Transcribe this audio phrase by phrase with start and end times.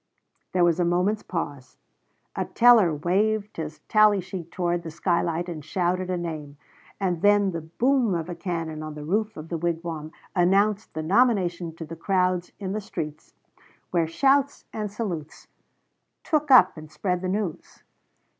[0.53, 1.77] There was a moment's pause,
[2.35, 6.57] a teller waved his tally sheet towards the skylight and shouted a name,
[6.99, 11.03] and then the boom of a cannon on the roof of the wigwam announced the
[11.03, 13.35] nomination to the crowds in the streets,
[13.91, 15.47] where shouts and salutes
[16.23, 17.83] took up and spread the news.